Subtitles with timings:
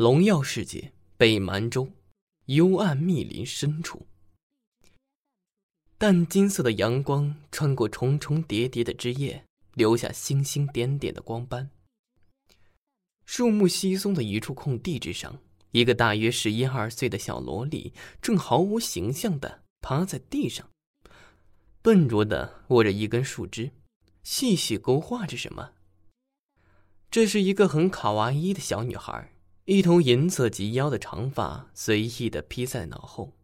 [0.00, 1.90] 龙耀世界北蛮州，
[2.46, 4.06] 幽暗密林深处，
[5.98, 9.44] 淡金色的阳光穿过重重叠叠的枝叶，
[9.74, 11.68] 留下星星点点的光斑。
[13.26, 15.38] 树木稀松的一处空地之上，
[15.72, 17.92] 一个大约十一二岁的小萝莉
[18.22, 20.66] 正毫无形象的趴在地上，
[21.82, 23.72] 笨拙的握着一根树枝，
[24.22, 25.72] 细细勾画着什么。
[27.10, 29.29] 这是一个很卡哇伊的小女孩。
[29.70, 33.36] 一头银色及腰的长发随意的披在脑后，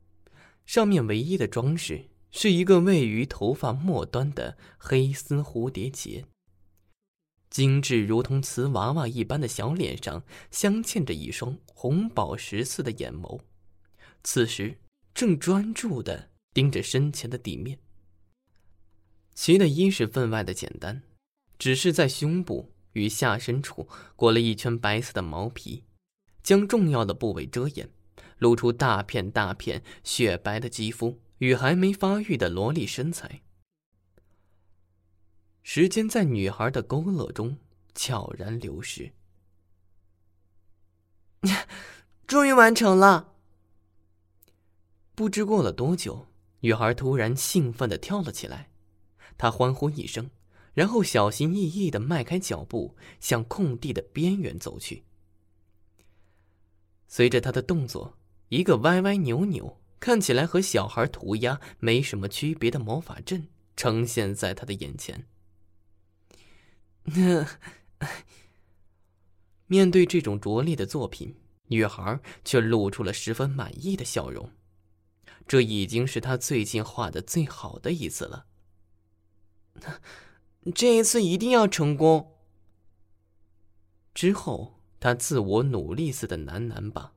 [0.65, 6.25] 上面唯一的装饰是一个位于头发末端的黑丝蝴蝶结。
[7.49, 13.39] 精致如同瓷娃娃一般的小脸上镶嵌着一双红宝石似的眼眸，
[14.25, 14.81] 此时
[15.15, 17.79] 正专注的盯着身前的地面。
[19.33, 21.05] 其的衣是分外的简单，
[21.57, 25.85] 只是在胸部与下身处裹了一圈白色的毛皮。
[26.47, 27.91] 将重要的部位遮掩，
[28.39, 33.43] 露出大片大片雪白的肌肤与还没发育的萝莉身材。
[35.65, 37.59] 时间在女孩的勾勒中
[37.97, 39.11] 悄然流逝。
[42.29, 43.35] 终于完成了！
[45.17, 46.29] 不知过了多久，
[46.61, 48.71] 女孩突然兴奋的跳了起来，
[49.37, 50.31] 她欢呼一声，
[50.75, 55.06] 然后小心翼翼的迈开脚步，向空地的边缘走去。
[57.09, 58.19] 随着他的动作，
[58.49, 65.27] 一个歪歪扭扭、看起来和小孩涂鸦没什么区别的魔法阵呈现在他的眼前。
[69.67, 71.37] 面对这种拙劣的作品，
[71.69, 74.51] 女孩却露出了十分满意的笑容。
[75.47, 78.47] 这已经是她最近画的最好的一次了。
[80.75, 82.35] 这一次一定要成功。
[84.13, 84.76] 之后。
[84.99, 87.13] 他自我努力似的喃喃吧，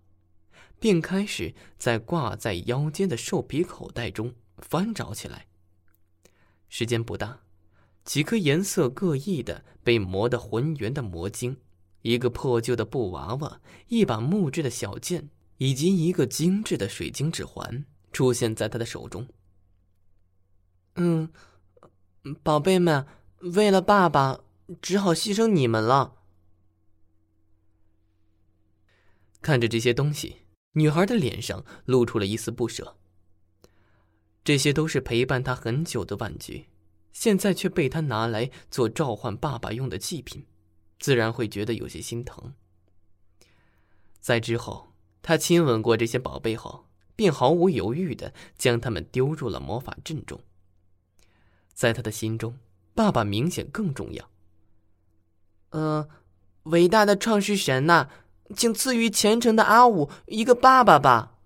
[0.79, 5.47] 便开始在挂在腰间的兽皮口袋中翻找起来。
[6.67, 7.39] 时间不大，
[8.03, 11.57] 几颗颜色各异的被磨得浑圆的魔晶，
[12.01, 19.27] 一个破旧的布娃娃，一把木质的小剑，以及一个精致的水晶指环出现在他的手中。
[20.95, 21.29] 嗯，
[22.43, 23.07] 宝贝们，
[23.39, 24.41] 为了爸爸，
[24.81, 26.17] 只好牺牲你们了。
[29.41, 30.37] 看着这些东西，
[30.73, 32.97] 女孩的脸上露出了一丝不舍。
[34.43, 36.67] 这些都是陪伴她很久的玩具，
[37.11, 40.45] 现在却被她拿来做召唤爸爸用的祭品，
[40.99, 42.53] 自然会觉得有些心疼。
[44.19, 46.85] 在之后，她亲吻过这些宝贝后，
[47.15, 50.41] 便毫无犹豫的将它们丢入了魔法阵中。
[51.73, 52.57] 在他的心中，
[52.93, 54.29] 爸爸明显更重要。
[55.69, 56.09] 呃，
[56.63, 58.09] 伟大的创世神呐！
[58.55, 61.37] 请赐予虔诚的阿武一个爸爸吧。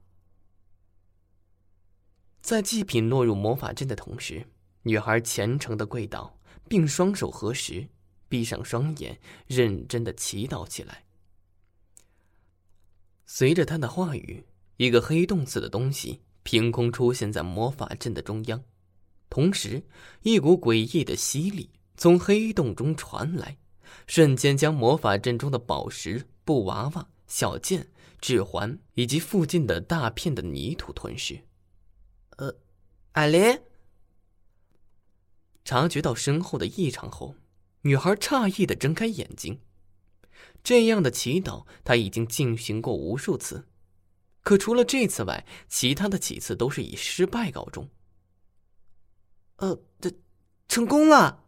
[2.41, 4.45] 在祭品落入魔法阵的同时，
[4.83, 6.37] 女孩虔诚的跪倒，
[6.67, 7.87] 并双手合十，
[8.27, 11.05] 闭上双眼，认真的祈祷起来。
[13.25, 14.45] 随着她的话语，
[14.77, 18.61] 一个黑洞似的东西凭空出现在魔法阵的中央，
[19.29, 19.83] 同时，
[20.21, 23.57] 一股诡异的吸力从黑洞中传来，
[24.05, 26.27] 瞬间将魔法阵中的宝石。
[26.45, 27.89] 布娃娃、小剑、
[28.19, 31.41] 指环以及附近的大片的泥土吞噬。
[32.37, 32.55] 呃，
[33.13, 33.61] 艾琳
[35.63, 37.35] 察觉到身后的异常后，
[37.81, 39.61] 女孩诧异的睁开眼睛。
[40.63, 43.67] 这样的祈祷她已经进行过无数次，
[44.41, 47.89] 可除了这次外，其他的几次都是以失败告终。
[49.57, 50.11] 呃，这
[50.67, 51.42] 成功了。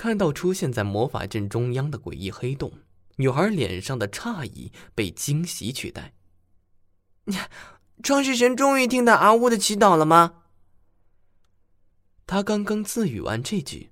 [0.00, 2.72] 看到出现在魔法阵中央的诡异黑洞，
[3.16, 6.14] 女孩脸上的诧异被惊喜取代。
[8.02, 10.44] 创世神终于听到阿乌的祈祷了吗？
[12.26, 13.90] 他刚刚自语完这句，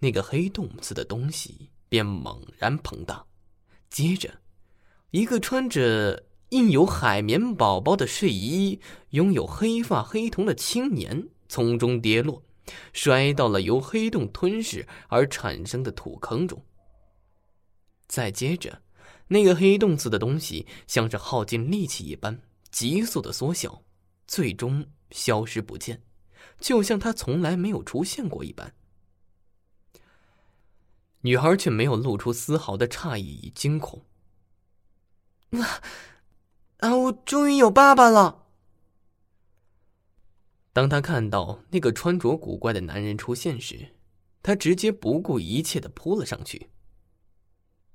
[0.00, 3.24] 那个黑洞似的东西便猛然膨大，
[3.88, 4.42] 接着，
[5.10, 8.78] 一个穿着印有海绵宝宝的睡衣、
[9.12, 12.42] 拥有黑发黑瞳的青年从中跌落。
[12.92, 16.64] 摔到了由黑洞吞噬而产生的土坑中。
[18.08, 18.82] 再接着，
[19.28, 22.40] 那个黑洞似的东西像是耗尽力气一般，
[22.70, 23.82] 急速的缩小，
[24.26, 26.02] 最终消失不见，
[26.60, 28.74] 就像它从来没有出现过一般。
[31.22, 34.04] 女孩却没有露出丝毫的诧异与惊恐。
[35.50, 35.82] 啊，
[36.78, 36.96] 啊！
[36.96, 38.45] 我终于有爸爸了。
[40.76, 43.94] 当他看到那个穿着古怪的男人出现时，
[44.42, 46.68] 他直接不顾一切的扑了上去。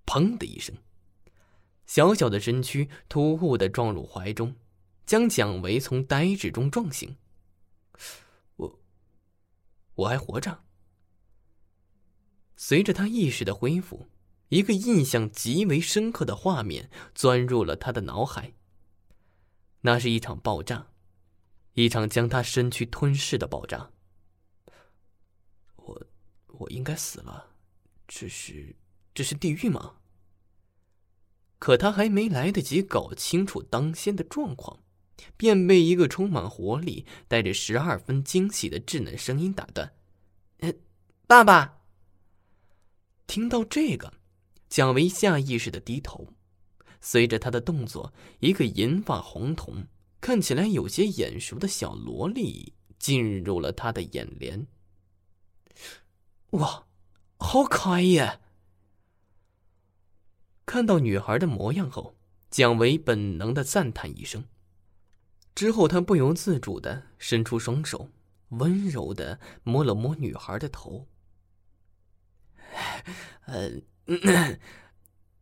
[0.04, 0.76] 砰的一声，
[1.86, 4.56] 小小的身躯突兀的撞入怀中，
[5.06, 7.16] 将蒋维从呆滞中撞醒。
[8.56, 8.80] 我，
[9.94, 10.64] 我还活着。
[12.56, 14.08] 随着他意识的恢复，
[14.50, 18.54] 一个印象极为深刻的画面钻入了他的脑海。
[19.82, 20.88] 那是一场爆炸，
[21.74, 23.92] 一场将他身躯吞噬的爆炸。
[25.76, 26.02] 我，
[26.48, 27.52] 我应该死了，
[28.08, 28.76] 这是，
[29.14, 29.96] 这是地狱吗？
[31.60, 34.84] 可他还没来得及搞清楚当先的状况，
[35.38, 39.94] 便被一个充满活力、带着十二分惊喜的稚嫩声音打断
[40.60, 40.74] ：“呃，
[41.28, 41.78] 爸爸。”
[43.28, 44.14] 听到这个，
[44.68, 46.34] 蒋维下意识的低头，
[47.00, 49.88] 随着他的动作，一个银发红瞳、
[50.22, 54.68] 看起来有些眼熟的小萝莉进入了他的眼帘。
[56.52, 56.86] 哇，
[57.38, 58.40] 好可爱呀！
[60.66, 62.16] 看到女孩的模样后，
[62.52, 64.46] 蒋维本能的赞叹一声，
[65.56, 68.10] 之后他不由自主的伸出双手，
[68.50, 71.08] 温柔的摸了摸女孩的头。
[73.46, 73.72] 呃，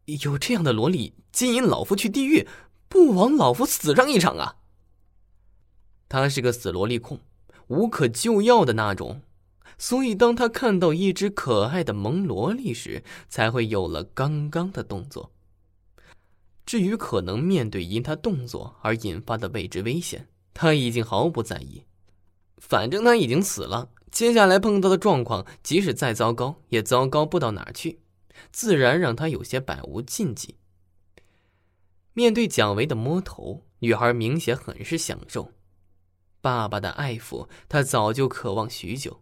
[0.05, 2.47] 有这样的萝莉，金引老夫去地狱，
[2.87, 4.55] 不枉老夫死上一场啊！
[6.09, 7.19] 他是个死萝莉控，
[7.67, 9.21] 无可救药的那种，
[9.77, 15.31] 所以当他看到一只可爱的萌萝莉时，才会有了刚刚的动作。
[16.65, 21.83] 至于可能面对因他动作而引发的未知危险，他已经毫不在意，
[22.57, 23.89] 反正他已经死了。
[24.11, 27.99] 接下来碰到的状况，即使再糟糕，也糟糕不到哪去，
[28.51, 30.55] 自然让他有些百无禁忌。
[32.13, 35.51] 面对蒋维的摸头，女孩明显很是享受，
[36.41, 39.21] 爸爸的爱抚，她早就渴望许久。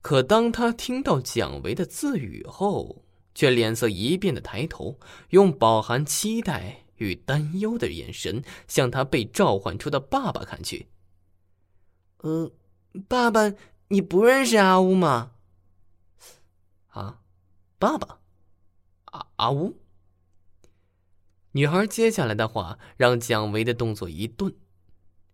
[0.00, 3.04] 可当她听到蒋维的自语后，
[3.34, 4.98] 却脸色一变的抬头，
[5.30, 10.88] 用饱含期待与担忧的眼神向他被召唤出的爸爸看去。
[12.18, 12.52] 呃。
[13.06, 13.52] 爸爸，
[13.88, 15.32] 你不认识阿乌吗？
[16.88, 17.20] 啊，
[17.78, 18.18] 爸爸，
[19.04, 19.76] 阿阿乌。
[21.52, 24.52] 女孩接下来的话让蒋维的动作一顿，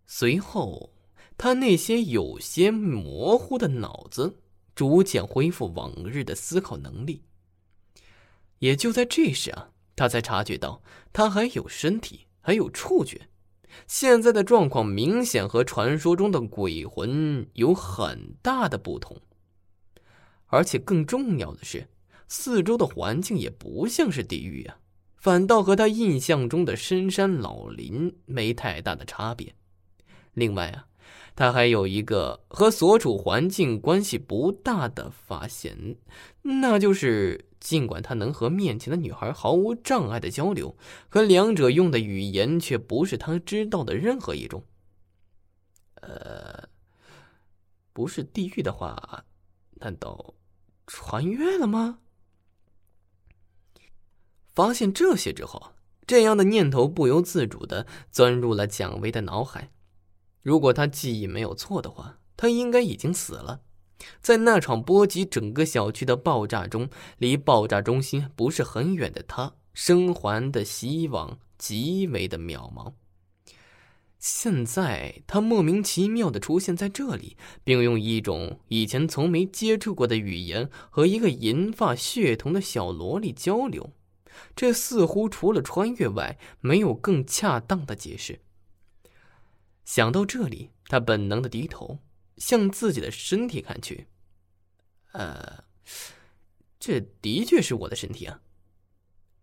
[0.07, 0.93] 随后
[1.37, 4.39] 他那些有些模糊的脑子
[4.73, 7.23] 逐渐恢复往日的思考能力。
[8.59, 10.81] 也就在这时啊，他才察觉到
[11.11, 13.29] 他还有身体，还有触觉。
[13.87, 19.17] 现在的状况明显和传说中的鬼魂有很大的不同，
[20.45, 21.89] 而且更重要的是，
[22.29, 24.77] 四周的环境也不像是地狱啊，
[25.17, 29.53] 反倒和他印象中的深山老林没太大的差别。
[30.35, 30.85] 另外啊，
[31.35, 35.97] 他还有一个和所处环境关系不大的发现，
[36.43, 37.49] 那就是。
[37.57, 40.77] 尽管他能和面前的女孩毫无障碍的交流，
[41.09, 44.63] 可两者用的语言却不是他知道的任何一种。
[45.95, 46.69] 呃，
[47.91, 49.25] 不是地狱的话，
[49.77, 50.35] 难道
[50.85, 51.97] 穿越了吗？
[54.53, 55.71] 发现这些之后，
[56.05, 59.71] 这样的念头不由自主的钻入了蒋薇的脑海。
[60.45, 63.61] 如果他记忆没有错的话，他应该已经死了。
[64.21, 66.87] 在那场波及整个小区的爆炸中，
[67.17, 72.93] 离爆炸中心不是很远的他，生还的希望极为的渺茫。
[74.19, 83.93] 现在他莫名其妙的出现在这里，并用一种以前从没接触过的语言和一个银发血统的小萝莉交流，
[84.55, 88.41] 这似乎除了穿越外，没有更恰当的解释。
[89.85, 91.99] 想到这里，他本能的低头。
[92.37, 94.07] 向自己的身体看去，
[95.13, 95.63] 呃，
[96.77, 98.41] 这的确是我的身体啊。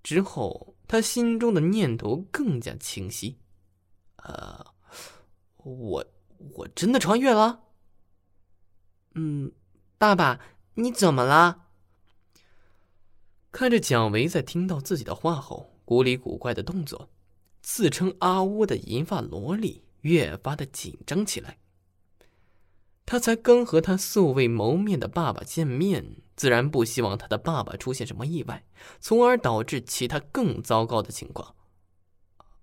[0.02, 3.38] 之后，他心中的念头更加清晰，
[4.16, 4.74] 呃，
[5.56, 6.04] 我
[6.52, 7.62] 我真的穿越了。
[9.14, 9.50] 嗯，
[9.96, 10.38] 爸爸，
[10.74, 11.68] 你怎么了？
[13.50, 17.08] 看着蒋维在听到自己的话后古里古怪的动作，
[17.62, 21.58] 自称阿乌的银发萝莉越发的紧张起来。
[23.04, 28.64] 他才刚和他素未谋面的爸爸见面，自然不希望他的爸爸出现什么意外，
[29.00, 31.56] 从而导致其他更糟糕的情况。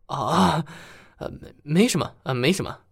[0.06, 0.66] 啊，
[1.18, 2.86] 呃，没没什么啊，没什么。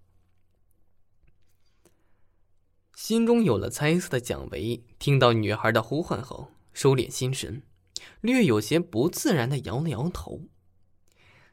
[2.93, 7.63] 心中有了猜测的蒋维，听到女孩的呼唤后，收敛心神，
[8.21, 10.41] 略有些不自然的摇了摇头。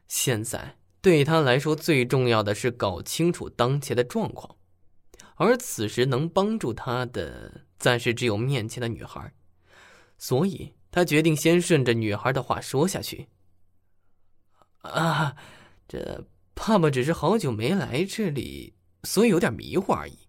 [0.07, 4.55] 现在对他来说，最重要的是搞清楚当前的状况。
[5.35, 9.31] 而此时能帮助他的，暂时只有面前的女孩，
[10.17, 13.27] 所以他决定先顺着女孩的话说下去。
[14.79, 15.35] 啊，
[15.87, 20.24] 这爸爸只是好久没来这里，所以有点迷糊而已。